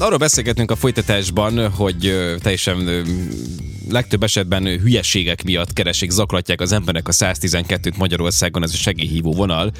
Arról 0.00 0.18
beszélgetünk 0.18 0.70
a 0.70 0.76
folytatásban, 0.76 1.70
hogy 1.70 2.14
teljesen 2.42 3.04
legtöbb 3.88 4.22
esetben 4.22 4.64
hülyeségek 4.64 5.42
miatt 5.44 5.72
keresik, 5.72 6.10
zaklatják 6.10 6.60
az 6.60 6.72
emberek 6.72 7.08
a 7.08 7.12
112-t 7.12 7.96
Magyarországon, 7.96 8.62
ez 8.62 8.72
a 8.72 8.76
segélyhívó 8.76 9.32
vonal. 9.32 9.72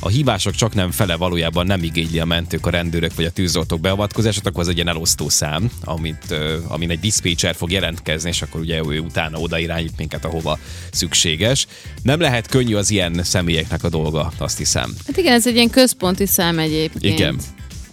A 0.00 0.08
hívások 0.08 0.54
csak 0.54 0.74
nem 0.74 0.90
fele 0.90 1.16
valójában 1.16 1.66
nem 1.66 1.82
igényli 1.82 2.18
a 2.18 2.24
mentők, 2.24 2.66
a 2.66 2.70
rendőrök 2.70 3.14
vagy 3.14 3.24
a 3.24 3.30
tűzoltók 3.30 3.80
beavatkozását, 3.80 4.46
akkor 4.46 4.60
az 4.60 4.68
egy 4.68 4.74
ilyen 4.74 4.88
elosztó 4.88 5.28
szám, 5.28 5.70
amit, 5.84 6.34
amin 6.66 6.90
egy 6.90 7.00
diszpécser 7.00 7.54
fog 7.54 7.70
jelentkezni, 7.70 8.28
és 8.28 8.42
akkor 8.42 8.60
ugye 8.60 8.80
ő 8.90 8.98
utána 8.98 9.38
oda 9.38 9.58
irányít 9.58 9.96
minket, 9.96 10.24
ahova 10.24 10.58
szükséges. 10.92 11.66
Nem 12.02 12.20
lehet 12.20 12.46
könnyű 12.46 12.74
az 12.74 12.90
ilyen 12.90 13.20
személyeknek 13.22 13.84
a 13.84 13.88
dolga, 13.88 14.32
azt 14.38 14.58
hiszem. 14.58 14.94
Hát 15.06 15.16
igen, 15.16 15.32
ez 15.32 15.46
egy 15.46 15.54
ilyen 15.54 15.70
központi 15.70 16.26
szám 16.26 16.58
egyébként. 16.58 17.18
Igen. 17.18 17.40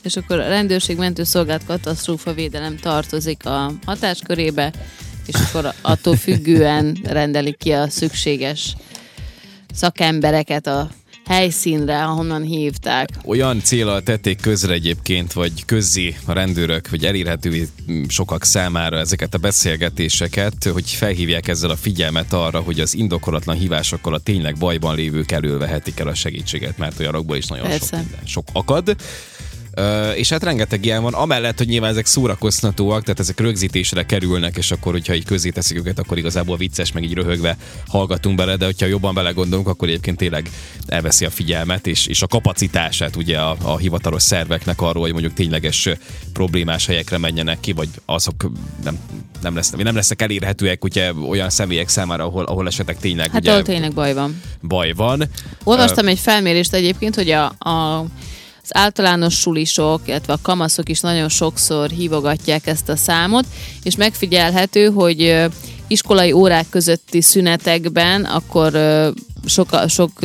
És 0.01 0.15
akkor 0.15 0.39
a 0.39 0.47
rendőrség, 0.47 0.97
mentőszolgált, 0.97 1.65
katasztrófa 1.65 2.33
védelem 2.33 2.77
tartozik 2.77 3.45
a 3.45 3.71
hatáskörébe, 3.85 4.73
és 5.25 5.35
akkor 5.35 5.73
attól 5.81 6.15
függően 6.15 6.97
rendelik 7.03 7.57
ki 7.57 7.71
a 7.71 7.89
szükséges 7.89 8.75
szakembereket 9.73 10.67
a 10.67 10.89
helyszínre, 11.29 12.03
ahonnan 12.03 12.41
hívták. 12.41 13.09
olyan 13.25 13.61
célral 13.61 14.03
tették 14.03 14.41
közre 14.41 14.73
egyébként, 14.73 15.33
vagy 15.33 15.65
közzé 15.65 16.15
a 16.25 16.33
rendőrök, 16.33 16.87
hogy 16.87 17.05
elérhetővé 17.05 17.67
sokak 18.07 18.43
számára 18.43 18.97
ezeket 18.97 19.33
a 19.33 19.37
beszélgetéseket, 19.37 20.63
hogy 20.63 20.89
felhívják 20.89 21.47
ezzel 21.47 21.69
a 21.69 21.75
figyelmet 21.75 22.33
arra, 22.33 22.59
hogy 22.59 22.79
az 22.79 22.95
indokolatlan 22.95 23.57
hívásokkal 23.57 24.13
a 24.13 24.19
tényleg 24.19 24.57
bajban 24.57 24.95
lévők 24.95 25.31
elől 25.31 25.57
vehetik 25.57 25.99
el 25.99 26.07
a 26.07 26.13
segítséget, 26.13 26.77
mert 26.77 26.99
olyanokból 26.99 27.37
is 27.37 27.47
nagyon 27.47 27.71
sok, 27.71 27.91
minden, 27.91 28.25
sok 28.25 28.47
akad. 28.53 28.95
És 30.15 30.29
hát 30.29 30.43
rengeteg 30.43 30.85
ilyen 30.85 31.01
van, 31.01 31.13
amellett, 31.13 31.57
hogy 31.57 31.67
nyilván 31.67 31.89
ezek 31.89 32.05
szórakoztatóak, 32.05 33.03
tehát 33.03 33.19
ezek 33.19 33.39
rögzítésre 33.39 34.05
kerülnek, 34.05 34.57
és 34.57 34.71
akkor, 34.71 34.91
hogyha 34.91 35.13
így 35.13 35.25
közé 35.25 35.49
teszik 35.49 35.77
őket, 35.77 35.99
akkor 35.99 36.17
igazából 36.17 36.57
vicces, 36.57 36.91
meg 36.91 37.03
így 37.03 37.13
röhögve 37.13 37.57
hallgatunk 37.87 38.35
bele, 38.35 38.55
de 38.55 38.65
hogyha 38.65 38.85
jobban 38.85 39.13
belegondolunk, 39.13 39.67
akkor 39.67 39.87
egyébként 39.87 40.17
tényleg 40.17 40.49
elveszi 40.87 41.25
a 41.25 41.29
figyelmet, 41.29 41.87
és, 41.87 42.05
és 42.07 42.21
a 42.21 42.27
kapacitását 42.27 43.15
ugye 43.15 43.37
a, 43.37 43.55
a 43.61 43.77
hivatalos 43.77 44.23
szerveknek 44.23 44.81
arról, 44.81 45.03
hogy 45.03 45.11
mondjuk 45.11 45.33
tényleges 45.33 45.89
problémás 46.33 46.85
helyekre 46.85 47.17
menjenek 47.17 47.59
ki, 47.59 47.71
vagy 47.71 47.89
azok 48.05 48.51
nem, 48.83 48.97
nem, 49.41 49.55
lesznek, 49.55 49.83
nem 49.83 49.95
lesznek 49.95 50.21
elérhetőek 50.21 50.83
ugye 50.83 51.13
olyan 51.13 51.49
személyek 51.49 51.89
számára, 51.89 52.23
ahol, 52.23 52.43
ahol 52.43 52.67
esetleg 52.67 52.97
tényleg 52.97 53.31
Hát 53.31 53.41
ugye, 53.41 53.51
ahol 53.51 53.63
tényleg 53.63 53.93
baj 53.93 54.13
van. 54.13 54.41
baj 54.61 54.93
van. 54.93 55.23
Olvastam 55.63 56.07
egy 56.07 56.19
felmérést 56.19 56.73
egyébként, 56.73 57.15
hogy 57.15 57.29
a, 57.29 57.45
a 57.45 58.05
az 58.69 58.81
általános 58.81 59.33
sulisok, 59.33 60.01
illetve 60.05 60.33
a 60.33 60.39
kamaszok 60.41 60.89
is 60.89 60.99
nagyon 60.99 61.29
sokszor 61.29 61.89
hívogatják 61.89 62.67
ezt 62.67 62.89
a 62.89 62.95
számot, 62.95 63.45
és 63.83 63.95
megfigyelhető, 63.95 64.89
hogy 64.89 65.45
iskolai 65.87 66.31
órák 66.31 66.65
közötti 66.69 67.21
szünetekben 67.21 68.25
akkor 68.25 68.73
ö, 68.73 69.09
sok, 69.45 70.19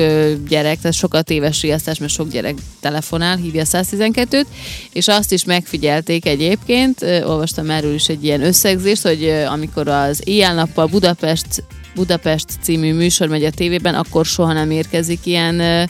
gyerek, 0.49 0.77
tehát 0.81 0.93
sokat 0.93 1.31
éves 1.31 1.63
riasztás, 1.63 1.99
mert 1.99 2.13
sok 2.13 2.29
gyerek 2.29 2.55
telefonál, 2.81 3.37
hívja 3.37 3.63
a 3.63 3.65
112-t, 3.65 4.45
és 4.93 5.09
azt 5.09 5.33
is 5.33 5.45
megfigyelték 5.45 6.27
egyébként, 6.27 7.03
olvastam 7.03 7.71
erről 7.71 7.95
is 7.95 8.09
egy 8.09 8.25
ilyen 8.25 8.43
összegzést, 8.43 9.03
hogy 9.03 9.29
amikor 9.29 9.89
az 9.89 10.21
éjjel-nappal 10.25 10.87
Budapest 10.87 11.65
Budapest 11.95 12.47
című 12.63 12.95
műsor 12.95 13.29
megy 13.29 13.45
a 13.45 13.51
tévében, 13.51 13.95
akkor 13.95 14.27
soha 14.27 14.53
nem 14.53 14.71
érkezik 14.71 15.27
ilyen 15.27 15.89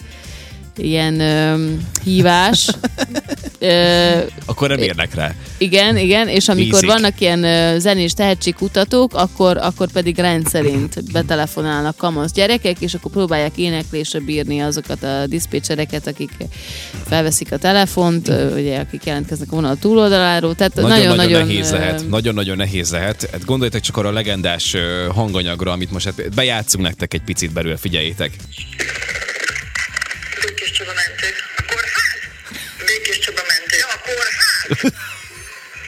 ilyen 0.78 1.20
ö, 1.20 1.66
hívás. 2.04 2.68
ö, 3.58 4.18
Akkor 4.46 4.68
nem 4.68 4.78
érnek 4.78 5.14
rá. 5.14 5.34
igen, 5.58 5.96
igen, 5.96 6.28
és 6.28 6.48
amikor 6.48 6.70
Basic. 6.80 6.88
vannak 6.88 7.20
ilyen 7.20 7.44
ö, 7.44 7.78
zenés 7.78 8.12
tehetségkutatók, 8.12 9.14
akkor, 9.14 9.56
akkor 9.56 9.90
pedig 9.92 10.18
rendszerint 10.18 11.12
betelefonálnak 11.12 11.96
kamasz 11.96 12.32
gyerekek, 12.32 12.80
és 12.80 12.94
akkor 12.94 13.10
próbálják 13.10 13.56
éneklésre 13.56 14.18
bírni 14.20 14.60
azokat 14.60 15.02
a 15.02 15.26
diszpécsereket, 15.26 16.06
akik 16.06 16.30
felveszik 17.06 17.52
a 17.52 17.56
telefont, 17.56 18.28
ö, 18.28 18.58
ugye, 18.60 18.78
akik 18.78 19.04
jelentkeznek 19.04 19.52
a 19.52 19.54
vonal 19.54 19.76
túloldaláról. 19.80 20.54
Tehát 20.54 20.74
Nagyon-nagyon 20.74 21.16
nagyon-nagyon 21.16 21.46
nehéz 21.46 21.70
ö, 21.72 21.74
lehet. 21.78 22.08
Nagyon-nagyon 22.08 22.56
nehéz 22.56 22.90
lehet. 22.90 23.28
Hát 23.32 23.44
gondoljatok 23.44 23.80
csak 23.80 23.96
arra 23.96 24.08
a 24.08 24.12
legendás 24.12 24.76
hanganyagra, 25.14 25.72
amit 25.72 25.90
most 25.90 26.04
hát 26.04 26.34
bejátszunk 26.34 26.84
nektek 26.84 27.14
egy 27.14 27.22
picit 27.22 27.52
belőle, 27.52 27.76
figyeljétek. 27.76 28.30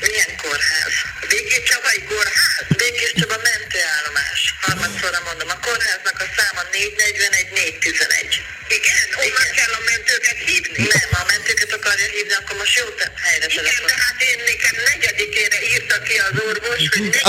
Milyen 0.00 0.32
kórház? 0.42 0.94
Békés 1.28 1.62
Csabai 1.68 2.00
kórház? 2.08 2.54
Békés 2.76 3.12
Csaba 3.18 3.36
mentőállomás. 3.42 4.40
Harmadszorra 4.60 5.20
mondom, 5.26 5.48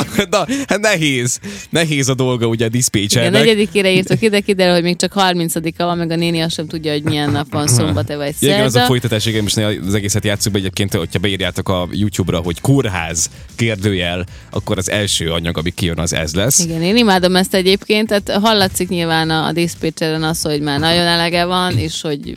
Na, 0.30 0.46
hát 0.68 0.80
nehéz. 0.80 1.40
Nehéz 1.70 2.10
a 2.10 2.14
dolga 2.14 2.46
ugye 2.46 2.64
a 2.64 2.68
Igen, 2.68 2.72
diszpécsernek. 2.72 3.32
negyedikére 3.32 3.92
írtok 3.92 4.22
ide, 4.22 4.40
kiderül, 4.40 4.74
hogy 4.74 4.84
még 4.84 4.96
csak 4.96 5.14
30-a 5.16 5.84
van, 5.86 5.98
meg 5.98 6.12
a 6.12 6.16
néni 6.16 6.40
azt 6.40 6.56
sem 6.56 6.68
tudja, 6.68 6.92
hogy 6.92 7.04
milyen 7.04 7.32
nap 7.32 7.48
van, 7.52 7.68
szombat-e 7.68 8.16
vagy 8.16 8.36
Ja, 8.40 8.50
igen, 8.50 8.62
az 8.62 8.68
a 8.68 8.72
szerda. 8.72 8.88
folytatás, 8.88 9.26
igen, 9.26 9.42
most 9.44 9.58
az 9.88 9.94
egészet 9.94 10.24
játsszuk 10.26 10.54
be 10.54 10.60
egyébként, 10.60 10.94
hogyha 10.94 11.20
beírjátok 11.20 11.70
a 11.70 11.88
YouTube-ra, 11.92 12.38
hogy 12.40 12.62
kórház 12.62 13.30
kérdőjel, 13.56 14.26
akkor 14.52 14.78
az 14.78 14.90
első 14.90 15.32
anyag, 15.32 15.58
ami 15.58 15.70
kijön, 15.70 16.00
az 16.00 16.14
ez 16.14 16.34
lesz. 16.34 16.60
Igen, 16.64 16.82
én 16.82 16.98
imádom 16.98 17.36
ezt 17.36 17.54
egyébként, 17.54 18.08
tehát 18.08 18.32
hallatszik 18.44 18.90
nyilván 18.90 19.30
a, 19.30 19.46
a 19.46 19.52
diszpécseren 19.52 20.24
az, 20.24 20.42
hogy 20.42 20.62
már 20.62 20.80
nagyon 20.80 21.06
elege 21.06 21.46
van, 21.46 21.78
és 21.78 22.02
hogy 22.02 22.34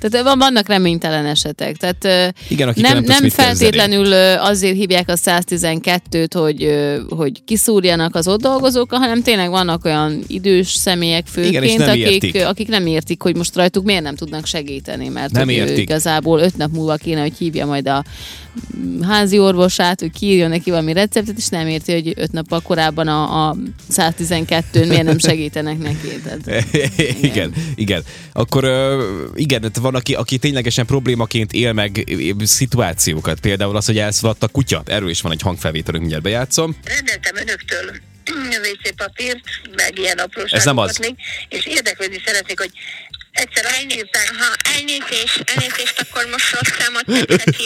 tehát 0.00 0.24
van, 0.26 0.38
vannak 0.38 0.68
reménytelen 0.68 1.26
esetek. 1.26 1.76
Tehát 1.76 2.34
Igen, 2.48 2.72
nem, 2.76 2.92
nem 2.92 3.04
nem 3.04 3.28
feltétlenül 3.28 4.12
azért 4.36 4.76
hívják 4.76 5.08
a 5.08 5.16
112-t, 5.16 6.28
hogy, 6.32 6.77
hogy 7.08 7.44
kiszúrjanak 7.44 8.14
az 8.14 8.28
ott 8.28 8.40
dolgozók, 8.40 8.90
hanem 8.92 9.22
tényleg 9.22 9.50
vannak 9.50 9.84
olyan 9.84 10.22
idős 10.26 10.68
személyek 10.68 11.26
főként, 11.26 11.64
Igen, 11.64 11.76
nem 11.76 11.88
akik, 11.88 12.06
értik. 12.06 12.44
akik 12.44 12.68
nem 12.68 12.86
értik, 12.86 13.22
hogy 13.22 13.36
most 13.36 13.54
rajtuk 13.54 13.84
miért 13.84 14.02
nem 14.02 14.14
tudnak 14.14 14.46
segíteni, 14.46 15.08
mert 15.08 15.32
Nem 15.32 15.48
értik. 15.48 15.78
igazából 15.78 16.40
öt 16.40 16.56
nap 16.56 16.72
múlva 16.72 16.94
kéne, 16.94 17.20
hogy 17.20 17.36
hívja 17.38 17.66
majd 17.66 17.88
a 17.88 18.04
házi 19.02 19.38
orvosát, 19.38 20.00
hogy 20.00 20.10
kiírjon 20.10 20.48
neki 20.48 20.70
valami 20.70 20.92
receptet, 20.92 21.38
és 21.38 21.48
nem 21.48 21.66
érti, 21.66 21.92
hogy 21.92 22.12
öt 22.16 22.32
nappal 22.32 22.60
korábban 22.60 23.08
a, 23.08 23.48
a 23.48 23.56
112-n 23.92 24.88
miért 24.88 25.04
nem 25.04 25.18
segítenek 25.18 25.78
neki. 25.78 26.20
Tehát, 26.24 26.66
igen, 27.30 27.52
igen. 27.74 28.02
Akkor 28.32 28.64
ö, 28.64 29.02
igen, 29.34 29.70
van, 29.80 29.94
aki, 29.94 30.14
aki 30.14 30.38
ténylegesen 30.38 30.86
problémaként 30.86 31.52
él 31.52 31.72
meg 31.72 32.14
szituációkat. 32.42 33.40
Például 33.40 33.76
az, 33.76 33.86
hogy 33.86 33.98
elszaladt 33.98 34.42
a 34.42 34.48
kutya. 34.48 34.82
Erről 34.86 35.10
is 35.10 35.20
van 35.20 35.32
egy 35.32 35.42
hangfelvételünk, 35.42 36.00
mindjárt 36.00 36.24
bejátszom. 36.24 36.67
Rendeltem 36.84 37.36
önöktől 37.36 37.90
WC 38.64 38.94
papírt, 38.96 39.40
meg 39.76 39.98
ilyen 39.98 40.18
apróságokat 40.18 40.58
Ez 40.58 40.64
nem 40.64 40.78
az. 40.78 40.96
még, 40.98 41.14
és 41.48 41.66
érdeklődni 41.66 42.22
szeretnék, 42.24 42.58
hogy 42.58 42.70
egyszer 43.38 43.64
írták, 43.96 44.34
Ha 44.38 44.76
elnézést, 44.76 45.44
elnézést, 45.54 46.06
akkor 46.08 46.26
most 46.30 46.52
rossz 46.52 46.74
számot 46.78 47.28
tettek. 47.28 47.56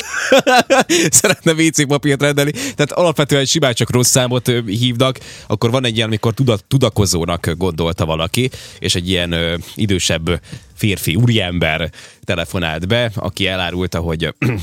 Szeretne 1.21 1.53
WC 1.53 1.87
papírt 1.87 2.21
rendelni. 2.21 2.51
Tehát 2.51 2.93
alapvetően 2.93 3.45
simán 3.45 3.75
csak 3.75 3.91
rossz 3.91 4.11
számot 4.11 4.47
hívnak. 4.67 5.19
Akkor 5.47 5.71
van 5.71 5.85
egy 5.85 5.97
ilyen, 5.97 6.07
amikor 6.07 6.35
tudat, 6.35 6.65
tudakozónak 6.65 7.51
gondolta 7.57 8.05
valaki, 8.05 8.51
és 8.79 8.95
egy 8.95 9.09
ilyen 9.09 9.33
ö, 9.33 9.57
idősebb 9.75 10.41
férfi, 10.77 11.15
úriember 11.15 11.91
telefonált 12.25 12.89
be, 12.89 13.11
aki 13.15 13.47
elárulta, 13.47 13.99
hogy 13.99 14.35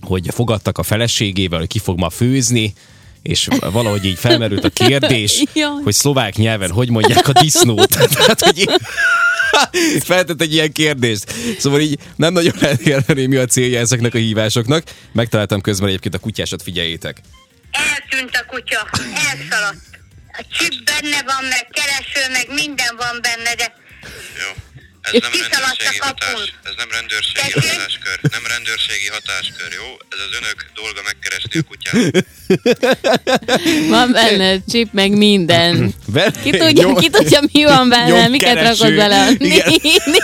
hogy 0.00 0.28
fogadtak 0.30 0.78
a 0.78 0.82
feleségével, 0.82 1.58
hogy 1.58 1.68
ki 1.68 1.78
fog 1.78 1.98
ma 1.98 2.10
főzni, 2.10 2.74
és 3.22 3.48
valahogy 3.60 4.04
így 4.04 4.18
felmerült 4.18 4.64
a 4.64 4.68
kérdés, 4.68 5.42
hogy 5.84 5.94
szlovák 5.94 6.36
nyelven 6.36 6.70
hogy 6.70 6.90
mondják 6.90 7.28
a 7.28 7.32
disznót. 7.32 7.88
Tehát, 8.14 8.40
hogy 8.40 8.58
így 8.58 8.70
feltett 10.04 10.40
egy 10.40 10.52
ilyen 10.52 10.72
kérdést. 10.72 11.34
Szóval 11.58 11.80
így 11.80 11.98
nem 12.16 12.32
nagyon 12.32 12.54
lehet 12.60 12.80
érteni, 12.80 13.26
mi 13.26 13.36
a 13.36 13.46
célja 13.46 13.78
ezeknek 13.78 14.14
a 14.14 14.18
hívásoknak. 14.18 14.82
Megtaláltam 15.12 15.60
közben 15.60 15.88
egyébként 15.88 16.14
a 16.14 16.18
kutyásat, 16.18 16.62
figyeljétek. 16.62 17.20
Eltűnt 17.70 18.34
a 18.34 18.44
kutya, 18.46 18.88
elszaladt. 19.14 19.86
A 20.32 20.44
csip 20.58 20.84
benne 20.84 21.22
van, 21.26 21.44
meg 21.48 21.66
kereső, 21.70 22.32
meg 22.32 22.46
minden 22.54 22.96
van 22.96 23.18
benne, 23.22 23.54
de 23.54 23.74
jó, 24.38 24.62
Ez 25.08 25.14
és 25.14 25.20
nem 25.20 25.30
rendőrségi 25.30 25.98
hatás, 25.98 26.54
ez 26.62 26.74
nem 26.76 26.88
rendőrségi 26.90 27.52
Tessék? 27.52 27.70
hatáskör, 27.70 28.16
nem 28.30 28.42
rendőrségi 28.52 29.08
hatáskör, 29.16 29.68
jó? 29.80 29.88
Ez 30.12 30.18
az 30.26 30.32
önök 30.40 30.58
dolga 30.74 31.00
megkeresni 31.10 31.60
a 31.60 31.64
kutyát. 31.68 32.26
Van 33.94 34.12
benne 34.12 34.58
chip, 34.68 34.92
meg 34.92 35.16
minden. 35.16 35.94
Ki 36.44 36.50
tudja, 36.50 36.94
ki 36.94 37.10
tudja, 37.10 37.40
mi 37.52 37.64
van 37.64 37.88
benne, 37.88 38.28
miket 38.28 38.62
rakod 38.62 38.94
bele. 38.94 39.28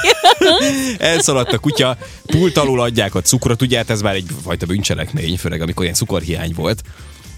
Elszaladt 1.12 1.52
a 1.52 1.58
kutya, 1.58 1.98
pult 2.26 2.56
alul 2.56 2.80
adják 2.80 3.14
a 3.14 3.20
cukrot, 3.20 3.62
ugye 3.62 3.76
hát 3.76 3.90
ez 3.90 4.00
már 4.00 4.14
egy 4.14 4.26
fajta 4.44 4.66
bűncselekmény, 4.66 5.38
főleg 5.38 5.60
amikor 5.60 5.82
ilyen 5.84 5.96
cukorhiány 5.96 6.52
volt. 6.54 6.82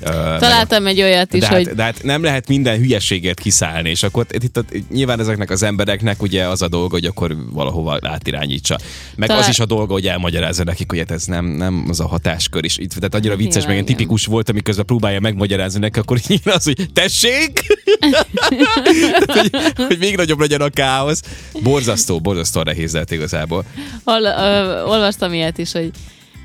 Ö, 0.01 0.31
meg- 0.31 0.39
Találtam 0.41 0.87
egy 0.87 1.03
olyat 1.03 1.33
is, 1.35 1.41
de, 1.41 1.49
hogy 1.49 1.67
hát, 1.67 1.75
de 1.75 1.83
hát 1.83 2.03
nem 2.03 2.23
lehet 2.23 2.49
minden 2.49 2.79
hülyeségért 2.79 3.41
kiszállni, 3.41 3.91
és 3.91 4.03
akkor 4.03 4.27
itt, 4.31 4.43
itt, 4.43 4.91
nyilván 4.91 5.21
ezeknek 5.21 5.51
az 5.51 5.63
embereknek 5.63 6.23
ugye 6.23 6.49
az 6.49 6.63
a 6.63 6.69
dolga, 6.69 6.95
hogy 6.95 7.05
akkor 7.05 7.37
valahova 7.53 7.99
átirányítsa. 8.03 8.79
Meg 9.17 9.29
Talán- 9.29 9.43
az 9.45 9.49
is 9.51 9.59
a 9.59 9.67
dolga, 9.67 9.93
hogy 9.93 10.07
elmagyarázza 10.07 10.65
nekik, 10.65 10.91
hogy 10.91 10.99
hát 10.99 11.11
ez 11.11 11.25
nem, 11.25 11.45
nem 11.47 11.85
az 11.89 12.01
a 12.01 12.07
hatáskör 12.07 12.65
is. 12.65 12.79
Itt, 12.79 12.93
tehát 12.93 13.15
annyira 13.15 13.37
vicces, 13.37 13.55
Nyilván, 13.55 13.75
meg 13.77 13.85
ilyen 13.85 13.97
tipikus 13.97 14.27
volt, 14.27 14.49
amikor 14.49 14.85
próbálja 14.85 15.21
megmagyarázni 15.21 15.81
neki, 15.81 15.99
akkor 15.99 16.19
így 16.29 16.41
az, 16.45 16.65
hogy 16.65 16.89
tessék! 16.93 17.61
tehát, 17.99 18.27
hogy, 19.41 19.51
hogy 19.77 19.99
még 19.99 20.17
nagyobb 20.17 20.41
legyen 20.41 20.61
a 20.61 20.69
káosz. 20.69 21.23
Borzasztó, 21.63 22.21
borzasztó 22.21 22.63
nehéz 22.63 22.93
lehet 22.93 23.11
igazából. 23.11 23.65
hall, 24.05 24.25
ö, 24.25 24.83
olvastam 24.83 25.33
ilyet 25.33 25.59
is, 25.59 25.73
hogy, 25.73 25.91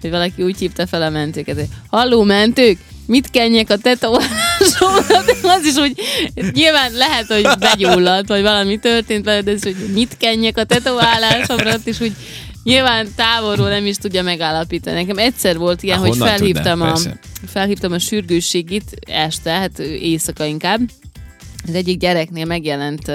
hogy 0.01 0.09
valaki 0.09 0.43
úgy 0.43 0.57
hívta 0.57 0.87
fel 0.87 1.01
a 1.01 1.09
mentőket, 1.09 1.55
hogy 1.55 1.67
halló 1.87 2.23
mentők, 2.23 2.77
mit 3.11 3.29
kenjek 3.29 3.69
a 3.69 3.77
tetoválásomra, 3.77 5.23
de 5.25 5.51
az 5.51 5.65
is, 5.65 5.75
hogy 5.75 5.93
nyilván 6.51 6.91
lehet, 6.91 7.25
hogy 7.25 7.47
begyulladt, 7.59 8.27
vagy 8.27 8.41
valami 8.41 8.79
történt 8.79 9.25
veled, 9.25 9.45
de 9.45 9.51
ez, 9.51 9.63
hogy 9.63 9.75
mit 9.93 10.17
kenjek 10.17 10.57
a 10.57 10.63
tetoválásomra, 10.63 11.75
is 11.83 11.99
úgy 11.99 12.11
nyilván 12.63 13.07
távolról 13.15 13.69
nem 13.69 13.85
is 13.85 13.95
tudja 13.95 14.23
megállapítani. 14.23 14.95
Nekem 15.01 15.17
egyszer 15.17 15.57
volt 15.57 15.83
ilyen, 15.83 15.97
Há, 15.97 16.05
hogy 16.05 16.17
felhívtam 16.17 16.63
tudná? 16.63 16.85
a, 16.85 16.91
Persze. 16.91 17.19
felhívtam 17.47 17.91
a 17.91 17.99
sürgősségit 17.99 18.99
este, 19.07 19.51
hát 19.51 19.79
éjszaka 19.79 20.45
inkább, 20.45 20.79
az 21.67 21.73
egyik 21.73 21.99
gyereknél 21.99 22.45
megjelent, 22.45 23.11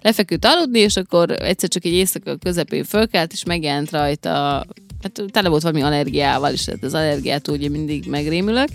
lefeküdt 0.00 0.44
aludni, 0.44 0.78
és 0.78 0.96
akkor 0.96 1.30
egyszer 1.30 1.68
csak 1.68 1.84
egy 1.84 1.92
éjszaka 1.92 2.36
közepén 2.36 2.84
fölkelt, 2.84 3.32
és 3.32 3.44
megjelent 3.44 3.90
rajta, 3.90 4.66
hát 5.02 5.22
tele 5.30 5.48
volt 5.48 5.62
valami 5.62 5.82
allergiával, 5.82 6.52
és 6.52 6.66
hát 6.66 6.84
az 6.84 6.94
allergiától 6.94 7.54
ugye 7.54 7.68
mindig 7.68 8.04
megrémülök, 8.06 8.68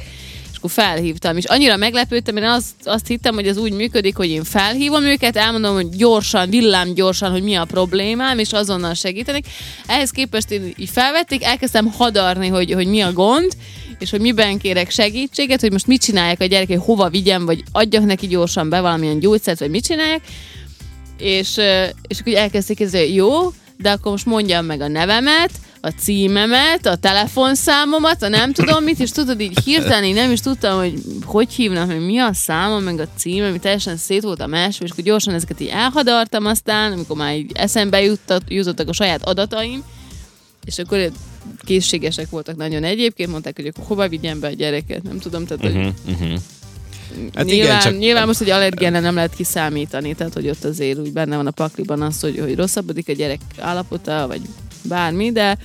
és 0.57 0.63
akkor 0.63 0.83
felhívtam, 0.86 1.38
és 1.38 1.45
annyira 1.45 1.75
meglepődtem, 1.75 2.38
én 2.38 2.44
azt, 2.44 2.74
azt 2.83 3.07
hittem, 3.07 3.33
hogy 3.33 3.48
ez 3.48 3.57
úgy 3.57 3.71
működik, 3.71 4.15
hogy 4.15 4.30
én 4.30 4.44
felhívom 4.44 5.04
őket, 5.04 5.36
elmondom, 5.36 5.74
hogy 5.74 5.89
gyorsan, 5.89 6.50
villám 6.50 6.94
gyorsan, 6.94 7.31
hogy 7.31 7.44
mi 7.44 7.56
a 7.56 7.65
problémám, 7.65 8.39
és 8.39 8.54
azonnal 8.54 8.94
segítenek. 8.94 9.44
Ehhez 9.88 10.09
képest 10.09 10.51
én 10.51 10.74
így 10.77 10.89
felvették, 10.89 11.44
elkezdtem 11.44 11.92
hadarni, 11.92 12.48
hogy, 12.48 12.71
hogy 12.71 12.88
mi 12.88 13.01
a 13.01 13.13
gond, 13.13 13.51
és 14.00 14.09
hogy 14.09 14.19
miben 14.19 14.57
kérek 14.57 14.89
segítséget, 14.89 15.62
hogy 15.62 15.71
most 15.71 15.88
mit 15.88 16.01
csinálják 16.01 16.42
a 16.42 16.45
gyerek, 16.45 16.68
hogy 16.68 16.81
hova 16.81 17.10
vigyem, 17.10 17.45
vagy 17.45 17.63
adjak 17.71 18.06
neki 18.06 18.27
gyorsan 18.27 18.69
be 18.69 18.80
valamilyen 18.80 19.19
gyógyszert, 19.19 19.60
vagy 19.60 19.69
mit 19.69 19.86
csinálják. 19.86 20.21
És, 21.18 21.57
és 22.07 22.19
akkor 22.19 22.33
elkezdték 22.33 22.80
ez, 22.80 22.94
jó, 22.94 23.53
de 23.77 23.92
akkor 23.92 24.12
most 24.12 24.25
mondjam 24.25 24.65
meg 24.65 24.81
a 24.81 24.88
nevemet, 24.88 25.51
a 25.88 26.00
címemet, 26.00 26.86
a 26.86 26.95
telefonszámomat, 26.95 28.22
a 28.22 28.28
nem 28.28 28.54
tudom 28.54 28.84
mit, 28.84 29.00
és 29.00 29.12
tudod, 29.12 29.42
így 29.42 29.60
hirtelen 29.63 30.04
én 30.04 30.13
nem 30.13 30.31
is 30.31 30.39
tudtam, 30.39 30.78
hogy 30.78 30.94
hogy 31.25 31.54
hívnak, 31.54 31.92
hogy 31.92 32.06
mi 32.06 32.18
a 32.18 32.34
számom, 32.34 32.84
meg 32.84 33.00
a 33.00 33.07
címe, 33.16 33.48
ami 33.48 33.60
teljesen 33.60 33.98
szét 33.98 34.22
volt 34.22 34.42
a 34.42 34.48
más, 34.48 34.80
és 34.80 34.89
akkor 34.89 35.04
gyorsan 35.04 35.34
ezeket 35.34 35.60
így 35.60 35.68
elhadartam 35.68 36.45
aztán, 36.45 36.92
amikor 36.92 37.18
már 37.18 37.36
így 37.36 37.51
eszembe 37.54 38.01
juttat, 38.01 38.44
jutottak 38.48 38.89
a 38.89 38.94
saját 38.94 39.28
adataim, 39.28 39.84
és 40.66 40.78
akkor 40.78 41.12
készségesek 41.66 42.30
voltak 42.30 42.56
nagyon 42.56 42.84
egyébként, 42.84 43.31
mondták, 43.31 43.56
hogy 43.56 43.68
akkor 43.68 43.84
hova 43.86 44.07
vigyem 44.07 44.39
be 44.39 44.48
a 44.48 44.51
gyereket, 44.51 45.04
nem 45.04 45.19
tudom, 45.19 45.45
tehát 45.45 45.63
hogy 45.63 45.75
Uh-huh, 45.75 45.94
uh-huh. 46.07 46.39
Hát 47.34 47.45
nyilván, 47.45 47.80
igen, 47.80 47.80
csak 47.80 47.98
nyilván 47.98 48.28
most, 48.28 48.39
hogy 48.39 48.50
allergiára 48.50 49.00
nem 49.00 49.16
lehet 49.16 49.36
kiszámítani, 49.36 50.13
tehát 50.13 50.34
hogy 50.34 50.50
ott 50.50 50.63
azért 50.63 51.00
úgy 51.00 51.13
benne 51.13 51.36
van 51.36 51.48
a 51.48 51.51
pakliban 51.51 52.01
az, 52.01 52.19
hogy, 52.19 52.39
hogy 52.39 52.56
rosszabbodik 52.56 53.10
a 53.10 53.13
gyerek 53.13 53.39
állapota, 53.60 54.28
vagy 54.28 54.42
bármi, 54.88 55.31
de 55.31 55.57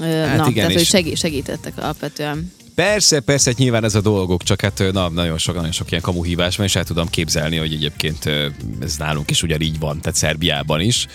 hát 0.00 0.36
na, 0.36 0.48
igen, 0.48 0.52
tehát, 0.52 0.72
hogy 0.72 0.84
segí- 0.84 1.16
segítettek 1.16 1.72
alapvetően. 1.76 2.52
Persze, 2.74 3.20
persze, 3.20 3.50
hát 3.50 3.58
nyilván 3.58 3.84
ez 3.84 3.94
a 3.94 4.00
dolgok, 4.00 4.42
csak 4.42 4.60
hát 4.60 4.82
na, 4.92 5.08
nagyon 5.08 5.38
sok, 5.38 5.54
nagyon 5.54 5.72
sok 5.72 5.90
ilyen 5.90 6.02
kamuhívás 6.02 6.56
van, 6.56 6.66
és 6.66 6.76
el 6.76 6.84
tudom 6.84 7.08
képzelni, 7.08 7.56
hogy 7.56 7.72
egyébként 7.72 8.24
ez 8.80 8.96
nálunk 8.96 9.30
is 9.30 9.42
ugyanígy 9.42 9.78
van, 9.78 10.00
tehát 10.00 10.18
Szerbiában 10.18 10.80
is. 10.80 11.06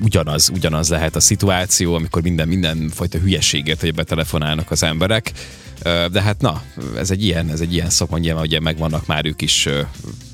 Ugyanaz, 0.00 0.50
ugyanaz 0.54 0.88
lehet 0.88 1.16
a 1.16 1.20
szituáció, 1.20 1.94
amikor 1.94 2.22
minden, 2.22 2.48
mindenfajta 2.48 3.18
hülyeséget, 3.18 3.80
hogy 3.80 3.94
betelefonálnak 3.94 4.70
az 4.70 4.82
emberek. 4.82 5.32
De 5.82 6.22
hát 6.22 6.40
na, 6.40 6.62
ez 6.96 7.10
egy 7.10 7.24
ilyen, 7.24 7.50
ez 7.50 7.60
egy 7.60 7.72
ilyen 7.72 7.90
szakma, 7.90 8.18
nyilván 8.18 8.42
ugye 8.42 8.60
megvannak 8.60 9.06
már 9.06 9.26
ők 9.26 9.42
is 9.42 9.68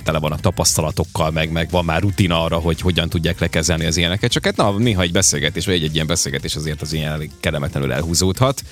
tele 0.03 0.19
vannak 0.19 0.41
tapasztalatokkal, 0.41 1.31
meg, 1.31 1.53
meg 1.53 1.71
van 1.71 1.85
már 1.85 2.01
rutina 2.01 2.43
arra, 2.43 2.57
hogy 2.57 2.81
hogyan 2.81 3.09
tudják 3.09 3.41
lekezelni 3.41 3.85
az 3.85 3.97
ilyeneket. 3.97 4.31
Csak 4.31 4.45
hát 4.45 4.57
na, 4.57 4.79
néha 4.79 5.03
egy 5.03 5.13
beszélgetés, 5.13 5.67
vagy 5.67 5.75
egy, 5.75 5.85
egy 5.85 5.95
ilyen 5.95 6.07
beszélgetés 6.07 6.57
azért 6.57 6.83
az 6.83 6.93
ilyen 6.93 7.13
elég 7.13 7.31
kellemetlenül 7.41 7.93
elhúzódhat. 7.93 8.63